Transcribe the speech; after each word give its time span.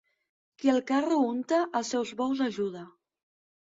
Qui 0.63 0.71
el 0.73 0.81
carro 0.93 1.21
unta, 1.27 1.61
els 1.83 1.95
seus 1.97 2.17
bous 2.25 2.45
ajuda. 2.51 2.87